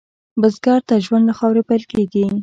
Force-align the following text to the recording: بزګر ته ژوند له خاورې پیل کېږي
بزګر 0.41 0.79
ته 0.87 0.95
ژوند 1.05 1.23
له 1.29 1.33
خاورې 1.39 1.61
پیل 1.69 1.83
کېږي 1.91 2.23